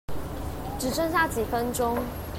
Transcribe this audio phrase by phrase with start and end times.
[0.79, 1.95] 只剩下幾分鐘